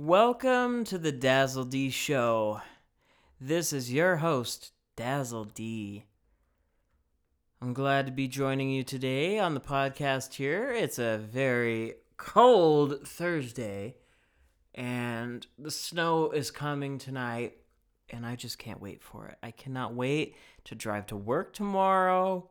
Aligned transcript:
Welcome 0.00 0.84
to 0.84 0.96
the 0.96 1.12
DazzleD 1.12 1.92
Show. 1.92 2.60
This 3.40 3.72
is 3.72 3.92
your 3.92 4.18
host, 4.18 4.70
DazzleD. 4.96 6.04
I'm 7.60 7.72
glad 7.72 8.06
to 8.06 8.12
be 8.12 8.28
joining 8.28 8.70
you 8.70 8.84
today 8.84 9.40
on 9.40 9.54
the 9.54 9.60
podcast 9.60 10.34
here. 10.34 10.72
It's 10.72 11.00
a 11.00 11.18
very 11.18 11.94
cold 12.16 13.08
Thursday, 13.08 13.96
and 14.72 15.44
the 15.58 15.72
snow 15.72 16.30
is 16.30 16.52
coming 16.52 16.98
tonight, 16.98 17.56
and 18.08 18.24
I 18.24 18.36
just 18.36 18.56
can't 18.56 18.80
wait 18.80 19.02
for 19.02 19.26
it. 19.26 19.38
I 19.42 19.50
cannot 19.50 19.94
wait 19.94 20.36
to 20.66 20.76
drive 20.76 21.06
to 21.06 21.16
work 21.16 21.52
tomorrow 21.52 22.48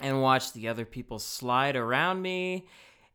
and 0.00 0.20
watch 0.20 0.52
the 0.52 0.66
other 0.66 0.84
people 0.84 1.20
slide 1.20 1.76
around 1.76 2.22
me 2.22 2.66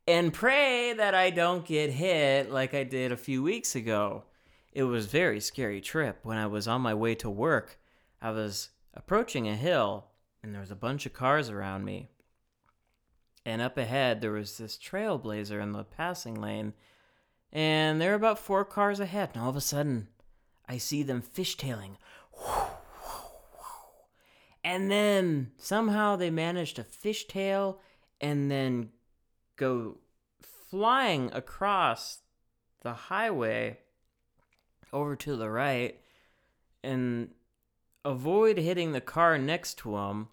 and 0.06 0.32
pray 0.32 0.92
that 0.92 1.14
I 1.14 1.30
don't 1.30 1.64
get 1.64 1.90
hit 1.90 2.50
like 2.50 2.74
I 2.74 2.84
did 2.84 3.12
a 3.12 3.16
few 3.16 3.42
weeks 3.42 3.74
ago. 3.74 4.24
It 4.72 4.82
was 4.84 5.06
a 5.06 5.10
very 5.10 5.40
scary 5.40 5.80
trip 5.80 6.20
when 6.22 6.38
I 6.38 6.46
was 6.46 6.66
on 6.66 6.80
my 6.80 6.94
way 6.94 7.14
to 7.16 7.30
work. 7.30 7.78
I 8.20 8.30
was 8.30 8.70
approaching 8.94 9.48
a 9.48 9.54
hill 9.56 10.06
and 10.42 10.52
there 10.52 10.60
was 10.60 10.70
a 10.70 10.76
bunch 10.76 11.06
of 11.06 11.12
cars 11.12 11.50
around 11.50 11.84
me. 11.84 12.08
And 13.44 13.62
up 13.62 13.76
ahead 13.76 14.20
there 14.20 14.32
was 14.32 14.58
this 14.58 14.76
trailblazer 14.76 15.62
in 15.62 15.72
the 15.72 15.84
passing 15.84 16.34
lane 16.34 16.72
and 17.52 18.00
they're 18.00 18.14
about 18.14 18.38
4 18.38 18.64
cars 18.64 18.98
ahead 18.98 19.30
and 19.34 19.42
all 19.42 19.50
of 19.50 19.56
a 19.56 19.60
sudden 19.60 20.08
I 20.68 20.78
see 20.78 21.02
them 21.02 21.22
fishtailing. 21.22 21.96
And 24.64 24.90
then 24.90 25.52
somehow 25.58 26.16
they 26.16 26.30
managed 26.30 26.76
to 26.76 26.84
fishtail 26.84 27.76
and 28.20 28.50
then 28.50 28.90
go 29.62 29.98
flying 30.70 31.30
across 31.32 32.18
the 32.82 32.94
highway 32.94 33.78
over 34.92 35.14
to 35.14 35.36
the 35.36 35.48
right 35.48 36.00
and 36.82 37.28
avoid 38.04 38.58
hitting 38.58 38.90
the 38.90 39.00
car 39.00 39.38
next 39.38 39.78
to 39.78 39.92
them 39.92 40.28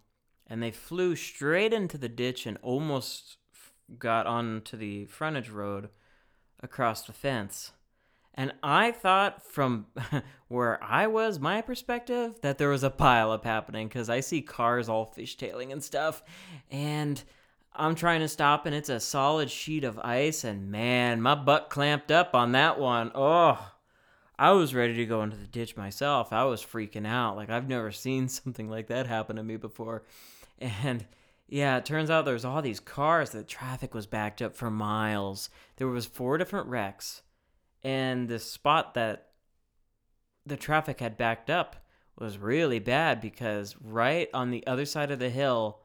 and 0.48 0.64
they 0.64 0.72
flew 0.72 1.16
straight 1.16 1.72
into 1.72 1.96
the 1.96 2.10
ditch 2.10 2.48
and 2.48 2.58
almost 2.64 3.38
got 4.00 4.26
onto 4.26 4.76
the 4.76 5.06
frontage 5.06 5.50
road 5.50 5.90
across 6.64 7.04
the 7.04 7.14
fence 7.14 7.72
and 8.34 8.54
I 8.64 8.92
thought 8.94 9.44
from 9.44 9.88
where 10.48 10.82
I 10.82 11.08
was, 11.08 11.42
my 11.42 11.62
perspective, 11.62 12.40
that 12.42 12.58
there 12.58 12.70
was 12.70 12.86
a 12.86 12.90
pileup 12.90 13.44
happening 13.44 13.90
because 13.90 14.10
I 14.10 14.22
see 14.22 14.42
cars 14.42 14.88
all 14.88 15.14
fishtailing 15.14 15.74
and 15.74 15.84
stuff. 15.84 16.24
And 16.72 17.22
I'm 17.74 17.96
trying 17.96 18.20
to 18.22 18.28
stop, 18.28 18.66
and 18.66 18.76
it's 18.76 18.90
a 18.90 19.00
solid 19.00 19.50
sheet 19.50 19.84
of 19.84 20.00
ice. 20.00 20.44
And 20.44 20.72
man, 20.72 21.22
my 21.22 21.36
butt 21.36 21.70
clamped 21.70 22.12
up 22.12 22.36
on 22.36 22.52
that 22.54 22.80
one. 22.80 23.12
Oh, 23.16 23.74
I 24.38 24.52
was 24.52 24.76
ready 24.76 24.96
to 24.96 25.06
go 25.06 25.24
into 25.24 25.38
the 25.38 25.48
ditch 25.48 25.78
myself. 25.78 26.34
I 26.34 26.46
was 26.46 26.64
freaking 26.64 27.08
out. 27.08 27.36
Like, 27.36 27.50
I've 27.50 27.70
never 27.70 27.92
seen 27.92 28.28
something 28.30 28.70
like 28.70 28.88
that 28.88 29.08
happen 29.08 29.36
to 29.36 29.44
me 29.44 29.58
before. 29.58 30.04
And 30.60 31.06
yeah, 31.48 31.78
it 31.78 31.86
turns 31.86 32.10
out 32.10 32.26
there's 32.26 32.46
all 32.46 32.62
these 32.62 32.80
cars 32.80 33.32
that 33.32 33.48
traffic 33.48 33.94
was 33.94 34.06
backed 34.06 34.42
up 34.42 34.56
for 34.56 34.70
miles. 34.70 35.50
There 35.78 35.88
was 35.88 36.06
four 36.06 36.38
different 36.38 36.68
wrecks 36.68 37.22
and 37.84 38.28
the 38.28 38.40
spot 38.40 38.94
that 38.94 39.28
the 40.46 40.58
traffic 40.58 41.00
had 41.00 41.18
backed 41.18 41.50
up 41.50 41.76
was 42.18 42.38
really 42.38 42.80
bad 42.80 43.22
because 43.22 43.76
right 43.82 44.30
on 44.34 44.52
the 44.52 44.66
other 44.68 44.86
side 44.86 45.12
of 45.12 45.20
the 45.20 45.30
hill 45.30 45.80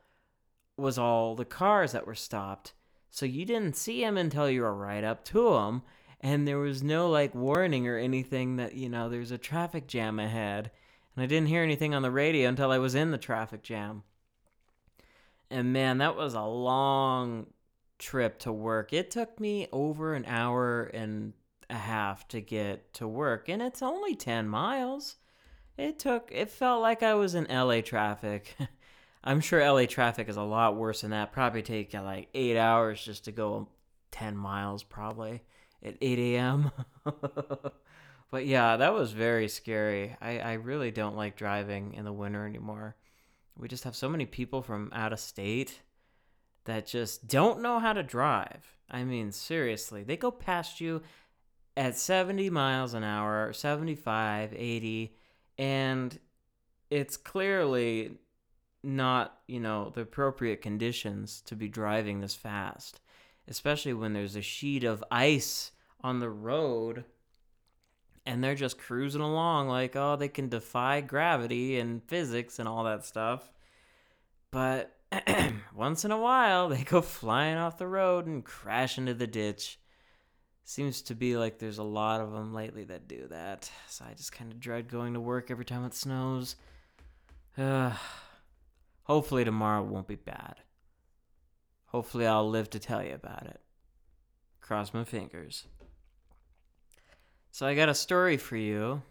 was 0.76 0.98
all 0.98 1.34
the 1.34 1.44
cars 1.44 1.92
that 1.92 2.06
were 2.06 2.14
stopped. 2.14 2.74
So 3.10 3.26
you 3.26 3.44
didn't 3.44 3.76
see 3.76 4.00
them 4.00 4.16
until 4.16 4.50
you 4.50 4.62
were 4.62 4.74
right 4.74 5.04
up 5.04 5.24
to 5.26 5.50
them. 5.50 5.82
And 6.20 6.48
there 6.48 6.58
was 6.58 6.82
no 6.82 7.08
like 7.08 7.34
warning 7.34 7.86
or 7.86 7.98
anything 7.98 8.56
that, 8.56 8.74
you 8.74 8.88
know, 8.88 9.08
there's 9.08 9.30
a 9.30 9.38
traffic 9.38 9.86
jam 9.86 10.18
ahead. 10.18 10.70
And 11.14 11.22
I 11.22 11.26
didn't 11.26 11.48
hear 11.48 11.62
anything 11.62 11.94
on 11.94 12.02
the 12.02 12.10
radio 12.10 12.48
until 12.48 12.70
I 12.70 12.78
was 12.78 12.94
in 12.94 13.10
the 13.10 13.18
traffic 13.18 13.62
jam. 13.62 14.02
And 15.50 15.72
man, 15.72 15.98
that 15.98 16.16
was 16.16 16.34
a 16.34 16.42
long 16.42 17.46
trip 17.98 18.38
to 18.40 18.52
work. 18.52 18.92
It 18.92 19.10
took 19.10 19.38
me 19.38 19.68
over 19.72 20.14
an 20.14 20.24
hour 20.26 20.84
and 20.84 21.32
a 21.70 21.74
half 21.74 22.26
to 22.28 22.40
get 22.40 22.92
to 22.94 23.08
work, 23.08 23.48
and 23.48 23.62
it's 23.62 23.82
only 23.82 24.14
10 24.14 24.48
miles. 24.48 25.16
It 25.76 25.98
took, 25.98 26.30
it 26.32 26.50
felt 26.50 26.82
like 26.82 27.02
I 27.02 27.14
was 27.14 27.34
in 27.34 27.44
LA 27.44 27.80
traffic. 27.80 28.56
I'm 29.24 29.40
sure 29.40 29.66
LA 29.66 29.86
traffic 29.86 30.28
is 30.28 30.36
a 30.36 30.42
lot 30.42 30.76
worse 30.76 31.00
than 31.00 31.10
that. 31.12 31.32
Probably 31.32 31.62
take 31.62 31.94
uh, 31.94 32.02
like 32.02 32.28
eight 32.34 32.58
hours 32.58 33.02
just 33.02 33.24
to 33.24 33.32
go 33.32 33.68
10 34.10 34.36
miles, 34.36 34.82
probably 34.82 35.42
at 35.82 35.96
8 36.00 36.18
a.m. 36.18 36.70
but 38.30 38.46
yeah, 38.46 38.76
that 38.76 38.92
was 38.92 39.12
very 39.12 39.48
scary. 39.48 40.14
I, 40.20 40.38
I 40.38 40.52
really 40.54 40.90
don't 40.90 41.16
like 41.16 41.36
driving 41.36 41.94
in 41.94 42.04
the 42.04 42.12
winter 42.12 42.46
anymore. 42.46 42.96
We 43.58 43.66
just 43.66 43.84
have 43.84 43.96
so 43.96 44.10
many 44.10 44.26
people 44.26 44.60
from 44.60 44.90
out 44.92 45.14
of 45.14 45.20
state 45.20 45.80
that 46.64 46.86
just 46.86 47.26
don't 47.26 47.62
know 47.62 47.78
how 47.78 47.94
to 47.94 48.02
drive. 48.02 48.76
I 48.90 49.04
mean, 49.04 49.32
seriously, 49.32 50.02
they 50.02 50.18
go 50.18 50.30
past 50.30 50.82
you 50.82 51.02
at 51.76 51.96
70 51.96 52.50
miles 52.50 52.92
an 52.92 53.04
hour, 53.04 53.52
75, 53.54 54.52
80, 54.54 55.16
and 55.58 56.18
it's 56.90 57.16
clearly 57.16 58.18
not, 58.84 59.38
you 59.46 59.60
know, 59.60 59.90
the 59.94 60.02
appropriate 60.02 60.62
conditions 60.62 61.42
to 61.46 61.56
be 61.56 61.68
driving 61.68 62.20
this 62.20 62.34
fast, 62.34 63.00
especially 63.48 63.94
when 63.94 64.12
there's 64.12 64.36
a 64.36 64.42
sheet 64.42 64.84
of 64.84 65.04
ice 65.10 65.72
on 66.02 66.20
the 66.20 66.30
road 66.30 67.04
and 68.26 68.42
they're 68.42 68.54
just 68.54 68.78
cruising 68.78 69.20
along 69.20 69.68
like, 69.68 69.96
oh, 69.96 70.16
they 70.16 70.28
can 70.28 70.48
defy 70.48 71.00
gravity 71.00 71.78
and 71.78 72.02
physics 72.04 72.58
and 72.58 72.68
all 72.68 72.84
that 72.84 73.04
stuff. 73.04 73.52
But 74.50 74.94
once 75.74 76.04
in 76.04 76.10
a 76.10 76.18
while, 76.18 76.68
they 76.68 76.84
go 76.84 77.00
flying 77.00 77.56
off 77.56 77.78
the 77.78 77.86
road 77.86 78.26
and 78.26 78.44
crash 78.44 78.98
into 78.98 79.14
the 79.14 79.26
ditch 79.26 79.78
seems 80.66 81.02
to 81.02 81.14
be 81.14 81.36
like 81.36 81.58
there's 81.58 81.78
a 81.78 81.82
lot 81.82 82.22
of 82.22 82.32
them 82.32 82.54
lately 82.54 82.84
that 82.84 83.06
do 83.06 83.26
that. 83.28 83.70
So 83.86 84.04
I 84.08 84.14
just 84.14 84.32
kind 84.32 84.50
of 84.50 84.58
dread 84.58 84.88
going 84.88 85.12
to 85.12 85.20
work 85.20 85.50
every 85.50 85.64
time 85.64 85.84
it 85.84 85.94
snows. 85.94 86.56
Uh, 87.56 87.92
hopefully 89.04 89.44
tomorrow 89.44 89.82
won't 89.82 90.08
be 90.08 90.16
bad. 90.16 90.56
Hopefully 91.86 92.26
I'll 92.26 92.48
live 92.48 92.68
to 92.70 92.78
tell 92.78 93.02
you 93.02 93.14
about 93.14 93.46
it. 93.46 93.60
Cross 94.60 94.92
my 94.92 95.04
fingers. 95.04 95.66
So 97.52 97.66
I 97.66 97.74
got 97.74 97.88
a 97.88 97.94
story 97.94 98.36
for 98.36 98.56
you. 98.56 99.02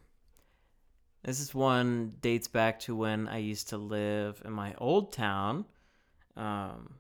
This 1.24 1.40
is 1.40 1.56
one 1.56 2.14
dates 2.22 2.50
back 2.50 2.82
to 2.82 2.96
when 2.96 3.28
I 3.30 3.38
used 3.38 3.70
to 3.70 3.78
live 3.78 4.42
in 4.44 4.52
my 4.52 4.74
old 4.78 5.14
town. 5.14 5.66
Um, 6.36 6.96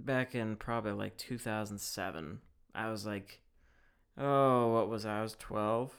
back 0.00 0.34
in 0.34 0.56
probably 0.56 0.92
like 0.92 1.18
2007 1.18 2.40
I 2.74 2.90
was 2.90 3.04
like, 3.04 3.40
oh, 4.16 4.72
what 4.72 4.88
was 4.88 5.04
I? 5.04 5.18
I 5.18 5.22
was 5.22 5.34
12 5.38 5.92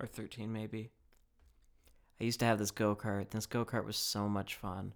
or 0.00 0.06
13 0.06 0.52
maybe. 0.52 0.90
I 2.20 2.24
used 2.24 2.40
to 2.40 2.46
have 2.46 2.58
this 2.58 2.70
go 2.70 2.94
kart. 2.94 3.30
This 3.30 3.46
go 3.46 3.64
kart 3.64 3.84
was 3.84 3.96
so 3.96 4.28
much 4.28 4.54
fun. 4.54 4.94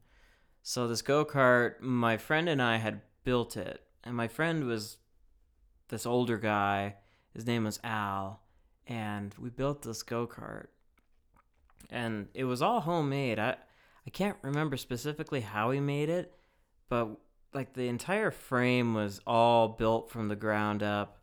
So, 0.63 0.87
this 0.87 1.03
go 1.03 1.25
kart, 1.25 1.81
my 1.81 2.17
friend 2.17 2.49
and 2.49 2.61
I 2.61 2.77
had 2.77 3.01
built 3.25 3.57
it. 3.57 3.83
And 4.05 4.15
my 4.15 4.29
friend 4.29 4.65
was 4.65 4.99
this 5.89 6.07
older 6.07 6.39
guy. 6.39 6.97
His 7.35 7.47
name 7.47 7.65
was 7.65 7.81
Al. 7.83 8.41
And 8.87 9.35
we 9.39 9.51
built 9.51 9.83
this 9.83 10.03
go 10.03 10.27
kart. 10.27 10.67
And 11.91 12.29
it 12.35 12.45
was 12.45 12.63
all 12.63 12.81
homemade. 12.81 13.39
I, 13.39 13.57
I 14.07 14.11
can't 14.11 14.37
remember 14.43 14.77
specifically 14.77 15.41
how 15.41 15.71
we 15.71 15.81
made 15.81 16.09
it, 16.09 16.35
but 16.89 17.09
like 17.53 17.75
the 17.75 17.89
entire 17.89 18.31
frame 18.31 18.95
was 18.95 19.21
all 19.27 19.69
built 19.69 20.11
from 20.11 20.29
the 20.29 20.37
ground 20.37 20.83
up 20.83 21.19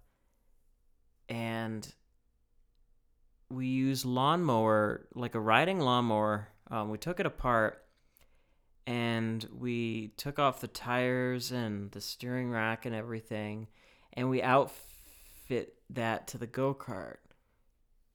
and 1.30 1.94
we 3.50 3.68
used 3.68 4.06
lawnmower 4.06 5.08
like 5.14 5.36
a 5.36 5.40
riding 5.40 5.80
lawnmower 5.80 6.48
um, 6.72 6.90
we 6.90 6.98
took 6.98 7.20
it 7.20 7.26
apart 7.26 7.84
and 8.88 9.48
we 9.58 10.12
took 10.18 10.40
off 10.40 10.62
the 10.62 10.68
tires 10.68 11.52
and 11.52 11.92
the 11.92 12.02
steering 12.02 12.52
rack 12.52 12.86
and 12.86 12.96
everything 12.96 13.68
and 14.14 14.30
we 14.30 14.42
outfit 14.42 15.76
that 15.90 16.28
to 16.28 16.38
the 16.38 16.48
go-kart 16.48 17.18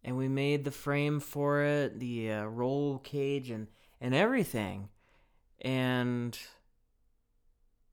and 0.03 0.17
we 0.17 0.29
made 0.29 0.65
the 0.65 0.71
frame 0.71 1.21
for 1.21 1.63
it 1.63 1.99
the 2.01 2.33
uh, 2.33 2.45
roll 2.45 2.99
cage 2.99 3.51
and 3.51 3.69
and 4.01 4.15
everything 4.15 4.89
and 5.61 6.39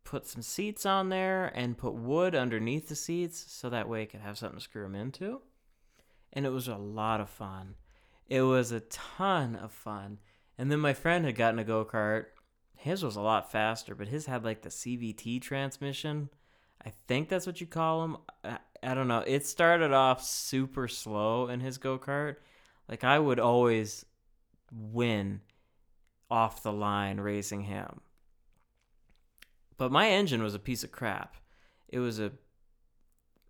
put 0.08 0.26
some 0.26 0.42
seats 0.42 0.86
on 0.86 1.10
there 1.10 1.52
and 1.54 1.78
put 1.78 1.94
wood 1.94 2.34
underneath 2.34 2.88
the 2.88 2.96
seats 2.96 3.46
so 3.50 3.70
that 3.70 3.90
way 3.90 4.04
it 4.04 4.10
could 4.10 4.22
have 4.22 4.38
something 4.38 4.58
to 4.58 4.64
screw 4.64 4.84
them 4.84 4.96
into. 4.96 5.42
And 6.34 6.46
it 6.46 6.52
was 6.52 6.68
a 6.68 6.76
lot 6.76 7.22
of 7.22 7.30
fun. 7.30 7.76
It 8.28 8.42
was 8.42 8.72
a 8.72 8.82
ton 8.82 9.56
of 9.56 9.72
fun. 9.72 10.20
And 10.58 10.72
then 10.72 10.80
my 10.80 10.94
friend 10.94 11.26
had 11.26 11.36
gotten 11.36 11.60
a 11.60 11.64
go 11.64 11.86
kart. 11.86 12.26
His 12.76 13.04
was 13.04 13.16
a 13.16 13.22
lot 13.22 13.52
faster, 13.52 13.96
but 13.96 14.08
his 14.08 14.26
had 14.26 14.44
like 14.44 14.62
the 14.62 14.70
CVT 14.70 15.42
transmission. 15.42 16.30
I 16.86 16.92
think 17.08 17.30
that's 17.30 17.48
what 17.48 17.62
you 17.62 17.68
call 17.68 18.02
them. 18.02 18.18
I, 18.44 18.58
I 18.84 18.94
don't 18.94 19.08
know. 19.08 19.24
It 19.26 19.46
started 19.46 19.94
off 19.94 20.24
super 20.24 20.88
slow 20.88 21.48
in 21.48 21.60
his 21.60 21.78
go 21.78 21.98
kart. 21.98 22.36
Like 22.88 23.04
I 23.04 23.18
would 23.20 23.40
always 23.40 24.06
win 24.72 25.42
off 26.30 26.64
the 26.64 26.74
line 26.74 27.20
racing 27.20 27.62
him. 27.62 28.02
But 29.78 29.92
my 29.92 30.10
engine 30.10 30.44
was 30.44 30.56
a 30.56 30.60
piece 30.60 30.84
of 30.84 30.92
crap. 30.92 31.36
It 31.88 32.00
was 32.00 32.20
a 32.20 32.32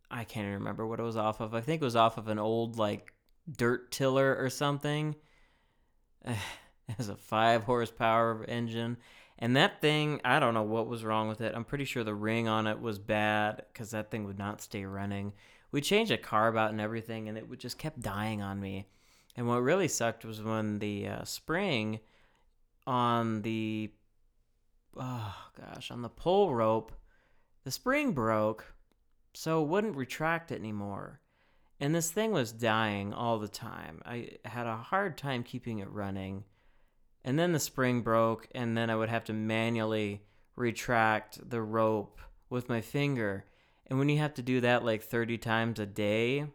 I 0.10 0.24
can't 0.24 0.46
even 0.46 0.60
remember 0.60 0.88
what 0.88 1.00
it 1.00 1.04
was 1.04 1.18
off 1.18 1.40
of. 1.42 1.54
I 1.54 1.62
think 1.62 1.82
it 1.82 1.86
was 1.86 1.96
off 1.96 2.18
of 2.18 2.28
an 2.28 2.40
old 2.40 2.78
like 2.78 3.14
dirt 3.50 3.92
tiller 3.92 4.36
or 4.36 4.50
something. 4.50 5.16
It 6.90 6.98
was 6.98 7.10
a 7.10 7.18
5 7.18 7.64
horsepower 7.64 8.46
engine 8.46 8.96
and 9.40 9.56
that 9.58 9.82
thing, 9.82 10.22
I 10.24 10.40
don't 10.40 10.54
know 10.54 10.64
what 10.64 10.88
was 10.88 11.04
wrong 11.04 11.28
with 11.28 11.42
it. 11.42 11.54
I'm 11.54 11.66
pretty 11.66 11.84
sure 11.86 12.04
the 12.04 12.16
ring 12.16 12.48
on 12.48 12.66
it 12.66 12.80
was 12.80 12.98
bad 12.98 13.66
cuz 13.74 13.92
that 13.92 14.10
thing 14.10 14.24
would 14.24 14.38
not 14.38 14.62
stay 14.62 14.86
running. 14.86 15.34
We 15.72 15.82
changed 15.82 16.12
a 16.12 16.18
carb 16.18 16.58
out 16.58 16.72
and 16.72 16.80
everything 16.80 17.28
and 17.28 17.38
it 17.38 17.50
would 17.50 17.60
just 17.60 17.78
kept 17.78 18.02
dying 18.02 18.42
on 18.42 18.60
me. 18.60 18.88
And 19.36 19.48
what 19.48 19.62
really 19.62 19.88
sucked 19.88 20.26
was 20.26 20.42
when 20.42 20.80
the 20.80 21.08
uh, 21.08 21.24
spring 21.26 22.00
on 22.88 23.42
the 23.42 23.92
oh 24.96 25.36
gosh, 25.60 25.92
on 25.92 26.02
the 26.02 26.10
pull 26.10 26.56
rope, 26.56 26.94
the 27.64 27.72
spring 27.72 28.14
broke, 28.14 28.74
so 29.38 29.62
it 29.62 29.68
wouldn't 29.68 29.96
retract 29.96 30.52
it 30.52 30.60
anymore. 30.60 31.20
And 31.80 31.94
this 31.94 32.10
thing 32.10 32.32
was 32.32 32.52
dying 32.52 33.14
all 33.14 33.38
the 33.38 33.48
time. 33.48 34.02
I 34.04 34.32
had 34.44 34.66
a 34.66 34.76
hard 34.76 35.16
time 35.16 35.44
keeping 35.44 35.78
it 35.78 35.92
running. 35.92 36.44
And 37.24 37.38
then 37.38 37.52
the 37.52 37.60
spring 37.60 38.02
broke, 38.02 38.48
and 38.56 38.76
then 38.76 38.90
I 38.90 38.96
would 38.96 39.10
have 39.10 39.26
to 39.26 39.34
manually 39.34 40.24
retract 40.56 41.48
the 41.52 41.62
rope 41.62 42.20
with 42.50 42.68
my 42.68 42.82
finger. 42.82 43.46
And 43.86 44.00
when 44.00 44.10
you 44.10 44.18
have 44.18 44.34
to 44.36 44.42
do 44.42 44.62
that 44.62 44.84
like 44.84 45.04
30 45.04 45.38
times 45.38 45.80
a 45.80 45.86
day, 45.86 46.48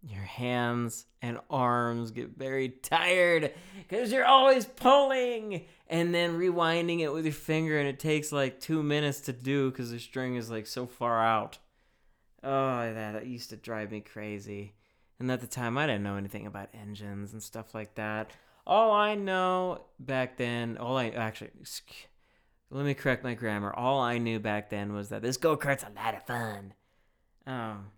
your 0.00 0.22
hands 0.22 1.04
and 1.20 1.38
arms 1.50 2.12
get 2.12 2.30
very 2.30 2.70
tired 2.70 3.52
because 3.76 4.10
you're 4.10 4.24
always 4.24 4.64
pulling 4.64 5.66
and 5.86 6.14
then 6.14 6.38
rewinding 6.38 7.00
it 7.00 7.12
with 7.12 7.26
your 7.26 7.34
finger 7.34 7.78
and 7.78 7.86
it 7.86 8.00
takes 8.00 8.32
like 8.32 8.58
two 8.58 8.82
minutes 8.82 9.20
to 9.20 9.34
do 9.34 9.70
because 9.70 9.90
the 9.90 10.00
string 10.00 10.36
is 10.36 10.50
like 10.50 10.66
so 10.66 10.86
far 10.86 11.22
out 11.22 11.58
oh 12.42 12.92
that, 12.92 13.12
that 13.12 13.26
used 13.26 13.50
to 13.50 13.56
drive 13.56 13.90
me 13.90 14.00
crazy 14.00 14.74
and 15.18 15.30
at 15.30 15.40
the 15.40 15.46
time 15.46 15.78
i 15.78 15.86
didn't 15.86 16.02
know 16.02 16.16
anything 16.16 16.46
about 16.46 16.68
engines 16.74 17.32
and 17.32 17.42
stuff 17.42 17.74
like 17.74 17.94
that 17.94 18.30
all 18.66 18.92
i 18.92 19.14
know 19.14 19.80
back 19.98 20.36
then 20.36 20.76
all 20.76 20.96
i 20.96 21.08
actually 21.08 21.50
let 22.70 22.84
me 22.84 22.94
correct 22.94 23.24
my 23.24 23.34
grammar 23.34 23.72
all 23.74 24.00
i 24.00 24.18
knew 24.18 24.38
back 24.38 24.70
then 24.70 24.92
was 24.92 25.08
that 25.08 25.22
this 25.22 25.36
go-kart's 25.36 25.84
a 25.84 25.90
lot 26.00 26.14
of 26.14 26.24
fun 26.26 26.74
um 27.46 27.90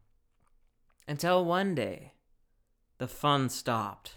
until 1.06 1.44
one 1.44 1.74
day, 1.74 2.12
the 2.98 3.08
fun 3.08 3.48
stopped. 3.48 4.16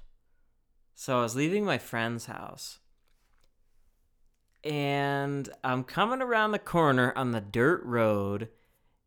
So 0.95 1.19
I 1.19 1.21
was 1.21 1.35
leaving 1.35 1.65
my 1.65 1.77
friend's 1.77 2.25
house. 2.25 2.79
And 4.63 5.49
I'm 5.63 5.83
coming 5.83 6.21
around 6.21 6.51
the 6.51 6.59
corner 6.59 7.13
on 7.15 7.31
the 7.31 7.41
dirt 7.41 7.83
road, 7.83 8.49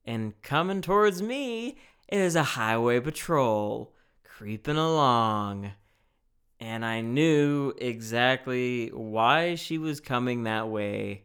and 0.04 0.40
coming 0.42 0.80
towards 0.80 1.22
me 1.22 1.76
is 2.10 2.34
a 2.34 2.42
highway 2.42 3.00
patrol 3.00 3.94
creeping 4.24 4.76
along. 4.76 5.72
And 6.58 6.84
I 6.84 7.00
knew 7.00 7.72
exactly 7.78 8.88
why 8.88 9.54
she 9.54 9.78
was 9.78 10.00
coming 10.00 10.42
that 10.42 10.68
way. 10.68 11.24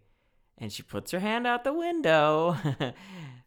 And 0.58 0.72
she 0.72 0.84
puts 0.84 1.12
her 1.12 1.20
hand 1.20 1.46
out 1.46 1.64
the 1.64 1.74
window 1.74 2.58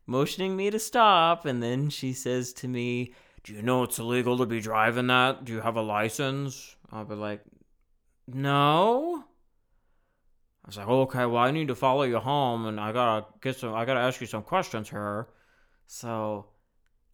motioning 0.06 0.56
me 0.56 0.70
to 0.70 0.78
stop. 0.78 1.46
And 1.46 1.62
then 1.62 1.88
she 1.88 2.12
says 2.12 2.52
to 2.54 2.68
me, 2.68 3.14
Do 3.44 3.54
you 3.54 3.62
know 3.62 3.84
it's 3.84 3.98
illegal 3.98 4.36
to 4.38 4.46
be 4.46 4.60
driving 4.60 5.06
that? 5.06 5.44
Do 5.44 5.52
you 5.52 5.60
have 5.60 5.76
a 5.76 5.82
license? 5.82 6.76
I'll 6.90 7.04
be 7.04 7.14
like, 7.14 7.42
No. 8.26 9.24
I 10.68 10.70
was 10.70 10.76
like, 10.76 10.88
oh, 10.88 11.00
okay, 11.02 11.24
well, 11.24 11.42
I 11.42 11.50
need 11.50 11.68
to 11.68 11.74
follow 11.74 12.02
you 12.02 12.18
home, 12.18 12.66
and 12.66 12.78
I 12.78 12.92
gotta 12.92 13.24
get 13.40 13.56
some. 13.56 13.72
I 13.72 13.86
gotta 13.86 14.00
ask 14.00 14.20
you 14.20 14.26
some 14.26 14.42
questions 14.42 14.90
here. 14.90 15.26
So, 15.86 16.48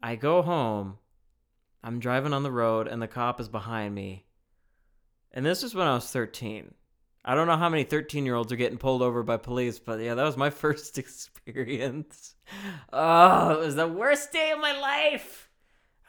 I 0.02 0.16
go 0.16 0.42
home. 0.42 0.98
I'm 1.80 2.00
driving 2.00 2.32
on 2.32 2.42
the 2.42 2.50
road, 2.50 2.88
and 2.88 3.00
the 3.00 3.06
cop 3.06 3.38
is 3.38 3.48
behind 3.48 3.94
me. 3.94 4.26
And 5.30 5.46
this 5.46 5.62
is 5.62 5.72
when 5.72 5.86
I 5.86 5.94
was 5.94 6.10
13. 6.10 6.74
I 7.24 7.36
don't 7.36 7.46
know 7.46 7.56
how 7.56 7.68
many 7.68 7.84
13 7.84 8.26
year 8.26 8.34
olds 8.34 8.52
are 8.52 8.56
getting 8.56 8.76
pulled 8.76 9.02
over 9.02 9.22
by 9.22 9.36
police, 9.36 9.78
but 9.78 10.00
yeah, 10.00 10.14
that 10.14 10.24
was 10.24 10.36
my 10.36 10.50
first 10.50 10.98
experience. 10.98 12.34
Oh, 12.92 13.50
it 13.50 13.60
was 13.60 13.76
the 13.76 13.86
worst 13.86 14.32
day 14.32 14.50
of 14.50 14.58
my 14.58 14.76
life. 14.76 15.48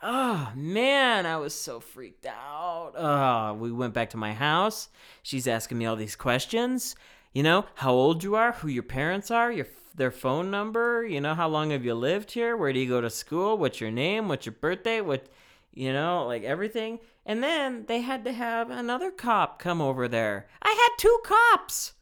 Oh, 0.02 0.52
man, 0.56 1.28
I 1.28 1.38
was 1.38 1.54
so 1.54 1.80
freaked 1.80 2.26
out. 2.26 2.94
Oh, 2.98 3.54
we 3.54 3.72
went 3.72 3.94
back 3.94 4.10
to 4.12 4.18
my 4.18 4.34
house. 4.34 4.90
She's 5.22 5.48
asking 5.48 5.78
me 5.78 5.86
all 5.86 5.96
these 5.96 6.16
questions. 6.16 6.96
You 7.36 7.44
know, 7.44 7.66
how 7.76 7.92
old 7.92 8.24
you 8.24 8.36
are, 8.36 8.54
who 8.54 8.70
your 8.70 8.82
parents 8.82 9.30
are, 9.30 9.52
your 9.52 9.68
their 9.94 10.10
phone 10.10 10.50
number, 10.50 11.06
you 11.06 11.20
know, 11.20 11.36
how 11.36 11.50
long 11.50 11.72
have 11.72 11.84
you 11.84 11.94
lived 11.94 12.32
here, 12.32 12.56
where 12.56 12.72
do 12.72 12.80
you 12.80 12.88
go 12.88 13.02
to 13.02 13.10
school, 13.10 13.58
what's 13.58 13.82
your 13.82 13.92
name, 13.92 14.30
what's 14.30 14.46
your 14.46 14.54
birthday, 14.54 15.02
what 15.02 15.28
you 15.74 15.92
know, 15.92 16.26
like 16.26 16.44
everything. 16.44 17.00
And 17.26 17.44
then 17.44 17.84
they 17.88 18.00
had 18.00 18.24
to 18.24 18.32
have 18.32 18.70
another 18.70 19.12
cop 19.12 19.60
come 19.60 19.82
over 19.82 20.08
there. 20.08 20.48
I 20.62 20.70
had 20.70 20.98
two 20.98 21.20
cops 21.26 21.94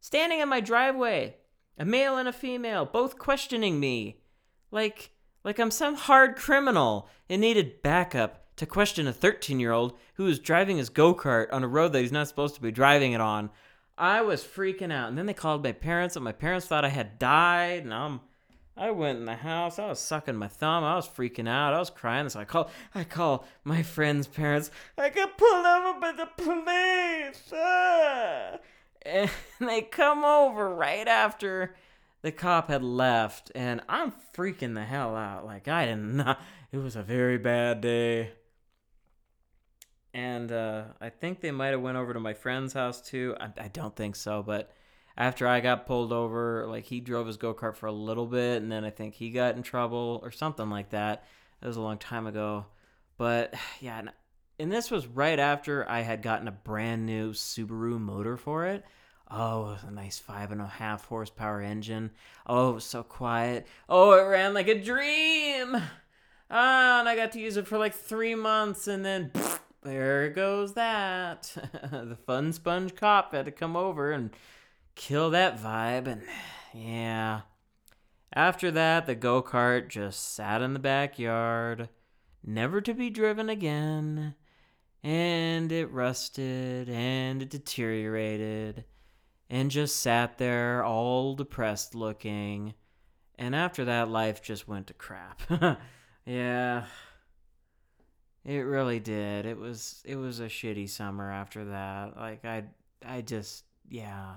standing 0.00 0.38
in 0.38 0.48
my 0.48 0.60
driveway, 0.60 1.34
a 1.76 1.84
male 1.84 2.16
and 2.16 2.28
a 2.28 2.32
female, 2.32 2.84
both 2.84 3.18
questioning 3.18 3.80
me. 3.80 4.20
Like 4.70 5.10
like 5.42 5.58
I'm 5.58 5.72
some 5.72 5.96
hard 5.96 6.36
criminal 6.36 7.08
and 7.28 7.40
needed 7.40 7.82
backup 7.82 8.54
to 8.56 8.66
question 8.66 9.08
a 9.08 9.12
13-year-old 9.12 9.98
who 10.14 10.24
was 10.24 10.38
driving 10.38 10.76
his 10.76 10.90
go-kart 10.90 11.52
on 11.52 11.64
a 11.64 11.68
road 11.68 11.92
that 11.92 12.02
he's 12.02 12.12
not 12.12 12.28
supposed 12.28 12.54
to 12.54 12.62
be 12.62 12.70
driving 12.70 13.12
it 13.12 13.20
on. 13.20 13.50
I 13.98 14.22
was 14.22 14.42
freaking 14.44 14.92
out. 14.92 15.08
And 15.08 15.16
then 15.16 15.26
they 15.26 15.34
called 15.34 15.64
my 15.64 15.72
parents, 15.72 16.16
and 16.16 16.24
my 16.24 16.32
parents 16.32 16.66
thought 16.66 16.84
I 16.84 16.90
had 16.90 17.18
died, 17.18 17.84
and 17.84 17.94
I'm 17.94 18.20
I 18.78 18.90
went 18.90 19.18
in 19.18 19.24
the 19.24 19.36
house. 19.36 19.78
I 19.78 19.86
was 19.86 19.98
sucking 19.98 20.36
my 20.36 20.48
thumb. 20.48 20.84
I 20.84 20.96
was 20.96 21.08
freaking 21.08 21.48
out. 21.48 21.72
I 21.72 21.78
was 21.78 21.88
crying. 21.88 22.28
So 22.28 22.40
I 22.40 22.44
call, 22.44 22.70
I 22.94 23.04
call 23.04 23.46
my 23.64 23.82
friend's 23.82 24.26
parents. 24.26 24.70
I 24.98 25.08
got 25.08 25.38
pulled 25.38 25.64
over 25.64 25.98
by 25.98 26.12
the 26.12 26.26
police. 26.36 27.42
Ah! 27.54 28.58
And 29.00 29.30
they 29.60 29.80
come 29.80 30.24
over 30.24 30.68
right 30.74 31.08
after 31.08 31.74
the 32.20 32.32
cop 32.32 32.68
had 32.68 32.82
left, 32.82 33.50
and 33.54 33.80
I'm 33.88 34.12
freaking 34.34 34.74
the 34.74 34.84
hell 34.84 35.16
out. 35.16 35.46
Like 35.46 35.68
I 35.68 35.86
did 35.86 35.96
not. 35.96 36.40
It 36.70 36.78
was 36.78 36.96
a 36.96 37.02
very 37.02 37.38
bad 37.38 37.80
day. 37.80 38.32
And 40.16 40.50
uh, 40.50 40.84
I 40.98 41.10
think 41.10 41.42
they 41.42 41.50
might 41.50 41.68
have 41.68 41.82
went 41.82 41.98
over 41.98 42.14
to 42.14 42.20
my 42.20 42.32
friend's 42.32 42.72
house 42.72 43.02
too. 43.02 43.36
I, 43.38 43.50
I 43.64 43.68
don't 43.68 43.94
think 43.94 44.16
so, 44.16 44.42
but 44.42 44.72
after 45.14 45.46
I 45.46 45.60
got 45.60 45.86
pulled 45.86 46.10
over, 46.10 46.66
like 46.66 46.84
he 46.84 47.00
drove 47.00 47.26
his 47.26 47.36
go 47.36 47.52
kart 47.52 47.76
for 47.76 47.84
a 47.84 47.92
little 47.92 48.24
bit, 48.24 48.62
and 48.62 48.72
then 48.72 48.82
I 48.82 48.88
think 48.88 49.12
he 49.12 49.28
got 49.28 49.56
in 49.56 49.62
trouble 49.62 50.20
or 50.22 50.30
something 50.30 50.70
like 50.70 50.88
that. 50.90 51.24
It 51.60 51.66
was 51.66 51.76
a 51.76 51.82
long 51.82 51.98
time 51.98 52.26
ago, 52.26 52.64
but 53.18 53.52
yeah, 53.80 54.04
and 54.58 54.72
this 54.72 54.90
was 54.90 55.06
right 55.06 55.38
after 55.38 55.86
I 55.86 56.00
had 56.00 56.22
gotten 56.22 56.48
a 56.48 56.52
brand 56.52 57.04
new 57.04 57.32
Subaru 57.32 58.00
motor 58.00 58.38
for 58.38 58.64
it. 58.64 58.86
Oh, 59.30 59.72
it 59.72 59.86
a 59.86 59.90
nice 59.90 60.18
five 60.18 60.50
and 60.50 60.62
a 60.62 60.66
half 60.66 61.04
horsepower 61.04 61.60
engine. 61.60 62.10
Oh, 62.46 62.70
it 62.70 62.74
was 62.76 62.84
so 62.84 63.02
quiet. 63.02 63.66
Oh, 63.86 64.12
it 64.12 64.22
ran 64.22 64.54
like 64.54 64.68
a 64.68 64.82
dream. 64.82 65.76
Ah, 66.50 67.00
and 67.00 67.08
I 67.08 67.16
got 67.16 67.32
to 67.32 67.40
use 67.40 67.58
it 67.58 67.66
for 67.66 67.76
like 67.76 67.92
three 67.92 68.34
months, 68.34 68.88
and 68.88 69.04
then 69.04 69.30
there 69.86 70.28
goes 70.30 70.74
that. 70.74 71.52
the 71.90 72.18
fun 72.26 72.52
sponge 72.52 72.94
cop 72.94 73.32
had 73.32 73.46
to 73.46 73.52
come 73.52 73.76
over 73.76 74.12
and 74.12 74.30
kill 74.94 75.30
that 75.30 75.58
vibe. 75.58 76.06
And 76.06 76.22
yeah. 76.74 77.42
After 78.32 78.70
that, 78.72 79.06
the 79.06 79.14
go 79.14 79.42
kart 79.42 79.88
just 79.88 80.34
sat 80.34 80.60
in 80.60 80.74
the 80.74 80.78
backyard, 80.78 81.88
never 82.44 82.80
to 82.82 82.92
be 82.92 83.08
driven 83.08 83.48
again. 83.48 84.34
And 85.02 85.70
it 85.70 85.86
rusted 85.86 86.88
and 86.88 87.40
it 87.40 87.50
deteriorated 87.50 88.84
and 89.48 89.70
just 89.70 89.96
sat 89.96 90.38
there 90.38 90.84
all 90.84 91.34
depressed 91.34 91.94
looking. 91.94 92.74
And 93.38 93.54
after 93.54 93.84
that, 93.84 94.08
life 94.08 94.42
just 94.42 94.66
went 94.66 94.88
to 94.88 94.94
crap. 94.94 95.42
yeah. 96.26 96.86
It 98.46 98.60
really 98.60 99.00
did. 99.00 99.44
It 99.44 99.58
was 99.58 100.02
it 100.04 100.14
was 100.14 100.38
a 100.38 100.46
shitty 100.46 100.88
summer 100.88 101.30
after 101.32 101.64
that. 101.66 102.16
Like 102.16 102.44
I 102.44 102.64
I 103.04 103.20
just 103.20 103.64
yeah. 103.90 104.36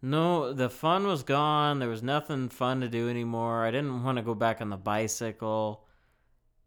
No, 0.00 0.52
the 0.52 0.70
fun 0.70 1.06
was 1.06 1.24
gone. 1.24 1.80
There 1.80 1.88
was 1.88 2.04
nothing 2.04 2.50
fun 2.50 2.82
to 2.82 2.88
do 2.88 3.10
anymore. 3.10 3.64
I 3.64 3.72
didn't 3.72 4.04
want 4.04 4.18
to 4.18 4.22
go 4.22 4.34
back 4.34 4.60
on 4.60 4.70
the 4.70 4.76
bicycle. 4.76 5.86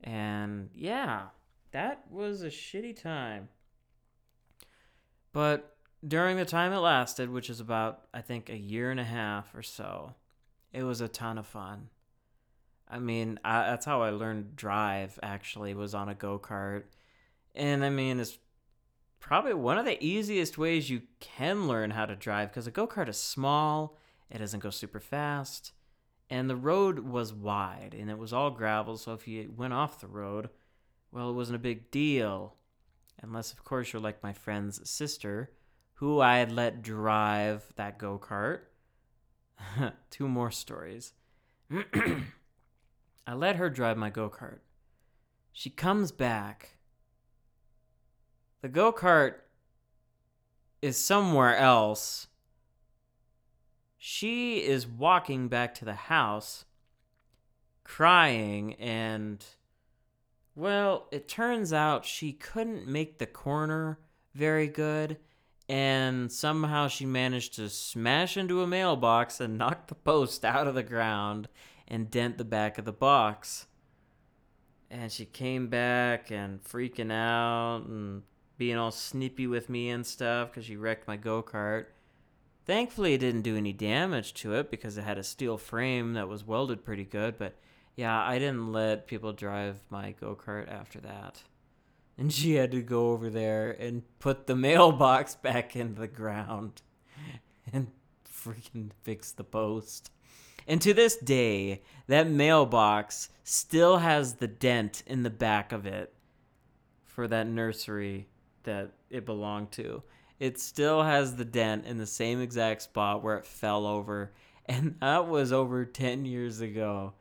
And 0.03 0.69
yeah, 0.75 1.27
that 1.71 2.03
was 2.11 2.41
a 2.41 2.47
shitty 2.47 3.01
time. 3.01 3.47
But 5.31 5.77
during 6.05 6.35
the 6.35 6.45
time 6.45 6.73
it 6.73 6.79
lasted, 6.79 7.29
which 7.29 7.49
is 7.49 7.59
about, 7.59 8.01
I 8.13 8.21
think, 8.21 8.49
a 8.49 8.57
year 8.57 8.91
and 8.91 8.99
a 8.99 9.05
half 9.05 9.53
or 9.55 9.61
so, 9.61 10.15
it 10.73 10.83
was 10.83 10.99
a 10.99 11.07
ton 11.07 11.37
of 11.37 11.45
fun. 11.45 11.89
I 12.89 12.99
mean, 12.99 13.39
I, 13.43 13.63
that's 13.63 13.85
how 13.85 14.01
I 14.01 14.11
learned 14.11 14.55
drive. 14.55 15.19
Actually, 15.21 15.73
was 15.73 15.93
on 15.93 16.09
a 16.09 16.15
go 16.15 16.39
kart, 16.39 16.83
and 17.53 17.83
I 17.83 17.89
mean, 17.89 18.19
it's 18.19 18.37
probably 19.19 19.53
one 19.53 19.77
of 19.77 19.85
the 19.85 20.01
easiest 20.03 20.57
ways 20.57 20.89
you 20.89 21.01
can 21.19 21.67
learn 21.67 21.91
how 21.91 22.05
to 22.05 22.15
drive 22.15 22.49
because 22.49 22.67
a 22.67 22.71
go 22.71 22.87
kart 22.87 23.09
is 23.09 23.17
small. 23.17 23.97
It 24.29 24.39
doesn't 24.39 24.61
go 24.61 24.69
super 24.69 24.99
fast, 24.99 25.73
and 26.29 26.49
the 26.49 26.55
road 26.55 26.99
was 26.99 27.33
wide, 27.33 27.95
and 27.97 28.09
it 28.09 28.17
was 28.17 28.31
all 28.31 28.51
gravel. 28.51 28.97
So 28.97 29.13
if 29.13 29.27
you 29.27 29.51
went 29.55 29.73
off 29.73 29.99
the 29.99 30.07
road, 30.07 30.49
well, 31.11 31.29
it 31.29 31.33
wasn't 31.33 31.57
a 31.57 31.59
big 31.59 31.91
deal, 31.91 32.55
unless 33.21 33.51
of 33.51 33.63
course 33.63 33.91
you're 33.91 34.01
like 34.01 34.23
my 34.23 34.33
friend's 34.33 34.89
sister, 34.89 35.51
who 35.95 36.21
I 36.21 36.37
had 36.37 36.51
let 36.51 36.81
drive 36.81 37.65
that 37.75 37.97
go 37.97 38.17
kart. 38.17 38.59
Two 40.09 40.27
more 40.27 40.51
stories. 40.51 41.13
I 43.27 43.33
let 43.33 43.57
her 43.57 43.69
drive 43.69 43.97
my 43.97 44.09
go 44.09 44.29
kart. 44.29 44.59
She 45.51 45.69
comes 45.69 46.13
back. 46.13 46.77
The 48.61 48.69
go 48.69 48.93
kart 48.93 49.33
is 50.81 50.97
somewhere 50.97 51.57
else. 51.57 52.27
She 53.97 54.59
is 54.59 54.87
walking 54.87 55.49
back 55.49 55.75
to 55.75 55.85
the 55.85 55.93
house, 55.93 56.63
crying, 57.83 58.75
and, 58.75 59.43
well, 60.55 61.07
it 61.11 61.27
turns 61.27 61.73
out 61.73 62.05
she 62.05 62.31
couldn't 62.31 62.87
make 62.87 63.17
the 63.17 63.25
corner 63.25 63.99
very 64.33 64.67
good, 64.67 65.17
and 65.67 66.31
somehow 66.31 66.87
she 66.87 67.05
managed 67.05 67.55
to 67.55 67.67
smash 67.67 68.37
into 68.37 68.61
a 68.61 68.67
mailbox 68.67 69.41
and 69.41 69.57
knock 69.57 69.87
the 69.87 69.95
post 69.95 70.45
out 70.45 70.67
of 70.67 70.75
the 70.75 70.83
ground 70.83 71.49
and 71.87 72.11
dent 72.11 72.37
the 72.37 72.45
back 72.45 72.77
of 72.77 72.85
the 72.85 72.91
box. 72.91 73.67
And 74.89 75.11
she 75.11 75.25
came 75.25 75.67
back 75.67 76.31
and 76.31 76.63
freaking 76.63 77.11
out 77.11 77.83
and 77.87 78.23
being 78.57 78.77
all 78.77 78.91
snippy 78.91 79.47
with 79.47 79.69
me 79.69 79.89
and 79.89 80.05
stuff 80.05 80.49
because 80.49 80.65
she 80.65 80.75
wrecked 80.75 81.07
my 81.07 81.17
go 81.17 81.43
kart. 81.43 81.85
Thankfully, 82.65 83.13
it 83.13 83.19
didn't 83.19 83.43
do 83.43 83.55
any 83.55 83.71
damage 83.71 84.33
to 84.35 84.53
it 84.53 84.69
because 84.69 84.97
it 84.97 85.03
had 85.03 85.17
a 85.17 85.23
steel 85.23 85.57
frame 85.57 86.13
that 86.13 86.27
was 86.27 86.45
welded 86.45 86.83
pretty 86.83 87.05
good. 87.05 87.37
But 87.37 87.55
yeah, 87.95 88.21
I 88.21 88.39
didn't 88.39 88.71
let 88.71 89.07
people 89.07 89.33
drive 89.33 89.77
my 89.89 90.13
go 90.19 90.35
kart 90.35 90.69
after 90.69 90.99
that. 91.01 91.43
And 92.17 92.33
she 92.33 92.55
had 92.55 92.71
to 92.71 92.81
go 92.81 93.11
over 93.11 93.29
there 93.29 93.71
and 93.71 94.03
put 94.19 94.47
the 94.47 94.55
mailbox 94.67 95.35
back 95.35 95.75
in 95.75 95.95
the 95.95 96.07
ground 96.07 96.81
and 97.73 97.91
freaking 98.25 98.91
fix 99.03 99.31
the 99.31 99.43
post. 99.43 100.11
And 100.67 100.81
to 100.81 100.93
this 100.93 101.15
day, 101.15 101.81
that 102.07 102.29
mailbox 102.29 103.29
still 103.43 103.97
has 103.97 104.35
the 104.35 104.47
dent 104.47 105.01
in 105.07 105.23
the 105.23 105.29
back 105.29 105.71
of 105.71 105.85
it 105.85 106.13
for 107.05 107.27
that 107.29 107.47
nursery 107.47 108.27
that 108.63 108.91
it 109.09 109.25
belonged 109.25 109.71
to. 109.71 110.03
It 110.39 110.59
still 110.59 111.03
has 111.03 111.35
the 111.35 111.45
dent 111.45 111.85
in 111.85 111.97
the 111.97 112.05
same 112.05 112.41
exact 112.41 112.81
spot 112.81 113.23
where 113.23 113.37
it 113.37 113.45
fell 113.45 113.87
over. 113.87 114.33
And 114.65 114.95
that 114.99 115.27
was 115.27 115.53
over 115.53 115.85
10 115.85 116.25
years 116.25 116.59
ago. 116.59 117.13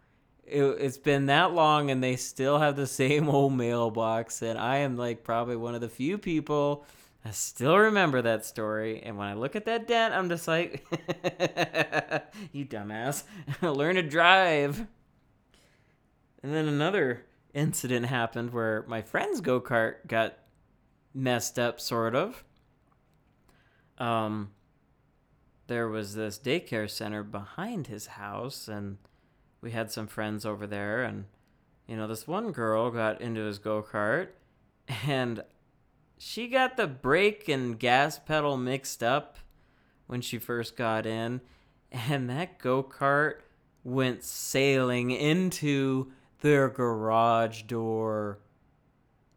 It, 0.44 0.62
it's 0.62 0.98
been 0.98 1.26
that 1.26 1.54
long 1.54 1.90
and 1.90 2.02
they 2.02 2.16
still 2.16 2.58
have 2.58 2.74
the 2.74 2.86
same 2.86 3.28
old 3.30 3.52
mailbox. 3.52 4.42
And 4.42 4.58
I 4.58 4.78
am 4.78 4.96
like 4.96 5.22
probably 5.22 5.56
one 5.56 5.76
of 5.76 5.80
the 5.80 5.88
few 5.88 6.18
people 6.18 6.84
I 7.26 7.30
still 7.32 7.76
remember 7.76 8.22
that 8.22 8.44
story, 8.44 9.02
and 9.02 9.18
when 9.18 9.26
I 9.26 9.34
look 9.34 9.56
at 9.56 9.64
that 9.64 9.88
dent, 9.88 10.14
I'm 10.14 10.28
just 10.28 10.46
like, 10.46 10.86
you 12.52 12.64
dumbass, 12.64 13.24
learn 13.62 13.96
to 13.96 14.02
drive. 14.02 14.86
And 16.40 16.54
then 16.54 16.68
another 16.68 17.24
incident 17.52 18.06
happened 18.06 18.52
where 18.52 18.84
my 18.86 19.02
friend's 19.02 19.40
go 19.40 19.60
kart 19.60 20.06
got 20.06 20.38
messed 21.14 21.58
up, 21.58 21.80
sort 21.80 22.14
of. 22.14 22.44
Um, 23.98 24.52
there 25.66 25.88
was 25.88 26.14
this 26.14 26.38
daycare 26.38 26.88
center 26.88 27.24
behind 27.24 27.88
his 27.88 28.06
house, 28.06 28.68
and 28.68 28.98
we 29.60 29.72
had 29.72 29.90
some 29.90 30.06
friends 30.06 30.46
over 30.46 30.64
there, 30.64 31.02
and 31.02 31.24
you 31.88 31.96
know, 31.96 32.06
this 32.06 32.28
one 32.28 32.52
girl 32.52 32.92
got 32.92 33.20
into 33.20 33.40
his 33.40 33.58
go 33.58 33.82
kart, 33.82 34.28
and 35.08 35.42
she 36.18 36.48
got 36.48 36.76
the 36.76 36.86
brake 36.86 37.48
and 37.48 37.78
gas 37.78 38.18
pedal 38.18 38.56
mixed 38.56 39.02
up 39.02 39.38
when 40.06 40.20
she 40.20 40.38
first 40.38 40.76
got 40.76 41.06
in, 41.06 41.40
and 41.90 42.30
that 42.30 42.58
go 42.58 42.82
kart 42.82 43.40
went 43.84 44.22
sailing 44.24 45.10
into 45.10 46.10
their 46.40 46.68
garage 46.68 47.62
door. 47.62 48.38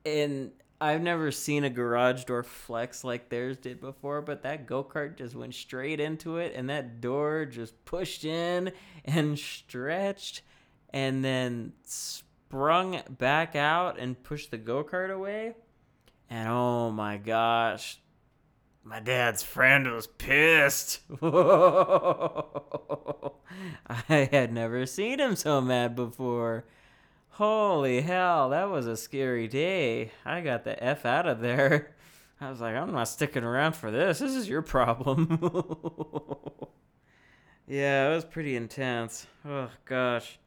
And 0.05 0.51
I've 0.81 1.01
never 1.01 1.31
seen 1.31 1.65
a 1.65 1.69
garage 1.69 2.24
door 2.24 2.43
flex 2.43 3.03
like 3.03 3.29
theirs 3.29 3.57
did 3.57 3.81
before, 3.81 4.21
but 4.21 4.43
that 4.43 4.65
go 4.65 4.83
kart 4.83 5.17
just 5.17 5.36
went 5.36 5.53
straight 5.53 6.00
into 6.00 6.38
it, 6.38 6.53
and 6.55 6.69
that 6.69 7.01
door 7.01 7.45
just 7.45 7.83
pushed 7.86 8.24
in 8.24 8.71
and 9.03 9.38
stretched 9.38 10.41
and 10.91 11.24
then 11.24 11.74
sprung 11.83 13.01
back 13.09 13.55
out 13.55 14.00
and 14.00 14.24
pushed 14.24 14.51
the 14.51 14.57
go 14.57 14.83
kart 14.83 15.12
away. 15.12 15.53
And 16.29 16.48
oh 16.48 16.91
my 16.91 17.17
gosh, 17.17 17.98
my 18.83 19.00
dad's 19.00 19.41
friend 19.41 19.91
was 19.91 20.07
pissed. 20.07 21.00
I 21.21 22.43
had 24.31 24.53
never 24.53 24.86
seen 24.86 25.19
him 25.19 25.36
so 25.36 25.59
mad 25.59 25.95
before. 25.95 26.65
Holy 27.39 28.01
hell, 28.01 28.50
that 28.50 28.69
was 28.69 28.86
a 28.86 28.98
scary 28.98 29.48
day. 29.48 30.12
I 30.25 30.41
got 30.41 30.65
the 30.65 30.81
F 30.83 31.05
out 31.05 31.27
of 31.27 31.39
there. 31.39 31.95
I 32.41 32.50
was 32.50 32.62
like, 32.62 32.75
I'm 32.75 32.91
not 32.91 33.07
sticking 33.07 33.43
around 33.43 33.75
for 33.75 33.91
this. 33.91 34.19
This 34.19 34.36
is 34.36 34.48
your 34.48 34.62
problem. 34.62 35.39
yeah, 37.67 38.09
it 38.09 38.15
was 38.15 38.25
pretty 38.25 38.55
intense. 38.55 39.25
Oh, 39.45 39.69
gosh. 39.86 40.39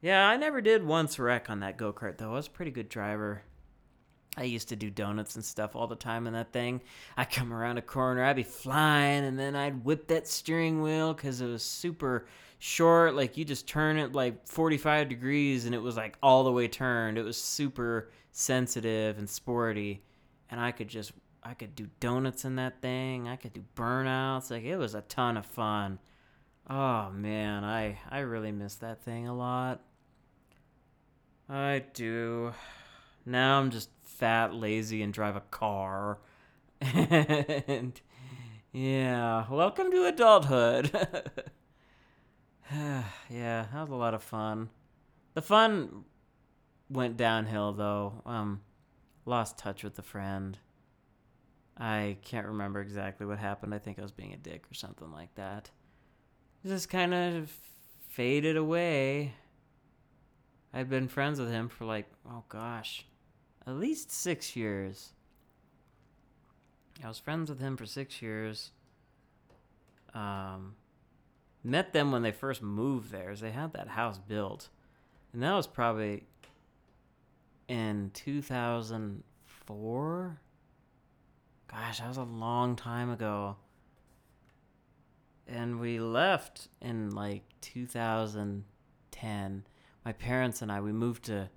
Yeah, 0.00 0.28
I 0.28 0.36
never 0.36 0.60
did 0.60 0.84
once 0.84 1.18
wreck 1.18 1.48
on 1.48 1.60
that 1.60 1.78
go 1.78 1.92
kart, 1.92 2.18
though. 2.18 2.32
I 2.32 2.34
was 2.34 2.48
a 2.48 2.50
pretty 2.50 2.70
good 2.70 2.88
driver. 2.88 3.42
I 4.36 4.44
used 4.44 4.68
to 4.70 4.76
do 4.76 4.88
donuts 4.88 5.34
and 5.34 5.44
stuff 5.44 5.76
all 5.76 5.86
the 5.86 5.94
time 5.94 6.26
in 6.26 6.32
that 6.32 6.52
thing. 6.52 6.80
I'd 7.16 7.30
come 7.30 7.52
around 7.52 7.76
a 7.76 7.82
corner, 7.82 8.24
I'd 8.24 8.36
be 8.36 8.42
flying, 8.42 9.24
and 9.24 9.38
then 9.38 9.54
I'd 9.54 9.84
whip 9.84 10.08
that 10.08 10.26
steering 10.26 10.80
wheel 10.80 11.12
because 11.12 11.40
it 11.42 11.46
was 11.46 11.62
super 11.62 12.26
short. 12.58 13.14
Like 13.14 13.36
you 13.36 13.44
just 13.44 13.66
turn 13.66 13.98
it 13.98 14.12
like 14.12 14.46
45 14.46 15.08
degrees 15.08 15.66
and 15.66 15.74
it 15.74 15.82
was 15.82 15.96
like 15.96 16.16
all 16.22 16.44
the 16.44 16.52
way 16.52 16.66
turned. 16.66 17.18
It 17.18 17.24
was 17.24 17.36
super 17.36 18.10
sensitive 18.30 19.18
and 19.18 19.28
sporty. 19.28 20.02
And 20.48 20.60
I 20.60 20.70
could 20.70 20.88
just, 20.88 21.12
I 21.42 21.54
could 21.54 21.74
do 21.74 21.88
donuts 22.00 22.44
in 22.44 22.56
that 22.56 22.80
thing. 22.80 23.28
I 23.28 23.36
could 23.36 23.52
do 23.52 23.64
burnouts. 23.76 24.50
Like 24.50 24.64
it 24.64 24.76
was 24.76 24.94
a 24.94 25.02
ton 25.02 25.36
of 25.36 25.44
fun. 25.44 25.98
Oh 26.70 27.10
man, 27.10 27.64
I, 27.64 27.98
I 28.08 28.20
really 28.20 28.52
miss 28.52 28.76
that 28.76 29.02
thing 29.02 29.28
a 29.28 29.34
lot. 29.34 29.82
I 31.48 31.84
do. 31.92 32.52
Now 33.26 33.58
I'm 33.58 33.70
just 33.70 33.90
fat, 34.22 34.54
lazy, 34.54 35.02
and 35.02 35.12
drive 35.12 35.34
a 35.34 35.40
car. 35.40 36.20
and 36.80 38.00
yeah, 38.70 39.44
welcome 39.50 39.90
to 39.90 40.04
adulthood. 40.04 40.92
yeah, 42.70 43.02
that 43.28 43.80
was 43.80 43.90
a 43.90 43.96
lot 43.96 44.14
of 44.14 44.22
fun. 44.22 44.70
The 45.34 45.42
fun 45.42 46.04
went 46.88 47.16
downhill 47.16 47.72
though. 47.72 48.22
Um, 48.24 48.60
lost 49.26 49.58
touch 49.58 49.82
with 49.82 49.96
the 49.96 50.02
friend. 50.02 50.56
I 51.76 52.16
can't 52.22 52.46
remember 52.46 52.80
exactly 52.80 53.26
what 53.26 53.40
happened. 53.40 53.74
I 53.74 53.80
think 53.80 53.98
I 53.98 54.02
was 54.02 54.12
being 54.12 54.34
a 54.34 54.36
dick 54.36 54.66
or 54.70 54.74
something 54.74 55.10
like 55.10 55.34
that. 55.34 55.68
Just 56.64 56.88
kind 56.88 57.12
of 57.12 57.50
faded 58.08 58.56
away. 58.56 59.34
I'd 60.72 60.88
been 60.88 61.08
friends 61.08 61.40
with 61.40 61.50
him 61.50 61.68
for 61.68 61.86
like, 61.86 62.06
oh 62.24 62.44
gosh, 62.48 63.04
at 63.66 63.74
least 63.74 64.10
six 64.10 64.56
years. 64.56 65.12
I 67.02 67.08
was 67.08 67.18
friends 67.18 67.50
with 67.50 67.60
him 67.60 67.76
for 67.76 67.84
six 67.86 68.22
years. 68.22 68.70
Um, 70.14 70.76
met 71.64 71.92
them 71.92 72.12
when 72.12 72.22
they 72.22 72.32
first 72.32 72.62
moved 72.62 73.10
there. 73.10 73.30
as 73.30 73.40
They 73.40 73.50
had 73.50 73.72
that 73.72 73.88
house 73.88 74.18
built, 74.18 74.68
and 75.32 75.42
that 75.42 75.54
was 75.54 75.66
probably 75.66 76.26
in 77.68 78.10
2004. 78.14 80.40
Gosh, 81.68 81.98
that 81.98 82.08
was 82.08 82.16
a 82.18 82.24
long 82.24 82.76
time 82.76 83.10
ago. 83.10 83.56
And 85.48 85.80
we 85.80 85.98
left 85.98 86.68
in 86.80 87.10
like 87.10 87.42
2010. 87.62 89.64
My 90.04 90.12
parents 90.12 90.62
and 90.62 90.70
I 90.70 90.80
we 90.80 90.92
moved 90.92 91.24
to 91.24 91.50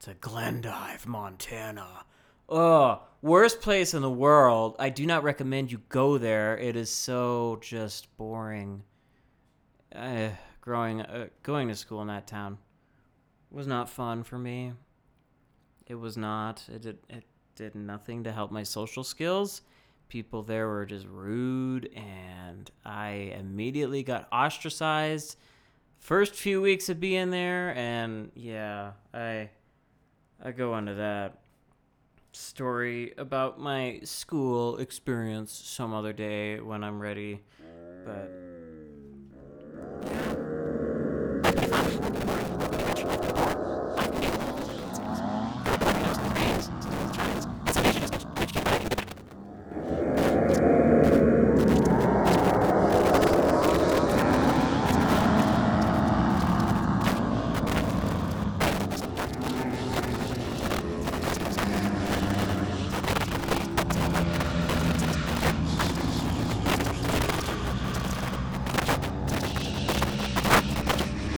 to 0.00 0.14
Glendive, 0.14 1.06
Montana. 1.06 2.04
Oh, 2.48 3.02
worst 3.20 3.60
place 3.60 3.94
in 3.94 4.02
the 4.02 4.10
world. 4.10 4.76
I 4.78 4.88
do 4.88 5.06
not 5.06 5.22
recommend 5.22 5.70
you 5.70 5.82
go 5.88 6.18
there. 6.18 6.56
It 6.56 6.76
is 6.76 6.90
so 6.90 7.58
just 7.60 8.16
boring. 8.16 8.84
Uh, 9.94 10.30
growing 10.60 11.00
uh, 11.00 11.28
going 11.42 11.68
to 11.68 11.74
school 11.74 12.02
in 12.02 12.08
that 12.08 12.26
town 12.26 12.58
was 13.50 13.66
not 13.66 13.88
fun 13.88 14.22
for 14.22 14.38
me. 14.38 14.72
It 15.86 15.94
was 15.94 16.16
not. 16.16 16.64
It 16.72 16.82
did 16.82 16.98
it 17.08 17.24
did 17.54 17.74
nothing 17.74 18.24
to 18.24 18.32
help 18.32 18.50
my 18.50 18.62
social 18.62 19.02
skills. 19.02 19.62
People 20.08 20.42
there 20.42 20.68
were 20.68 20.86
just 20.86 21.06
rude 21.06 21.90
and 21.94 22.70
I 22.84 23.34
immediately 23.38 24.02
got 24.02 24.28
ostracized 24.32 25.36
first 25.98 26.34
few 26.34 26.62
weeks 26.62 26.88
of 26.88 27.00
being 27.00 27.30
there 27.30 27.74
and 27.76 28.30
yeah, 28.34 28.92
I 29.12 29.50
I 30.42 30.52
go 30.52 30.76
into 30.76 30.94
that 30.94 31.38
story 32.32 33.12
about 33.18 33.58
my 33.58 34.00
school 34.04 34.78
experience 34.78 35.52
some 35.52 35.92
other 35.92 36.12
day 36.12 36.60
when 36.60 36.84
I'm 36.84 37.00
ready. 37.00 37.42
But 38.04 38.30
mm. 38.30 40.17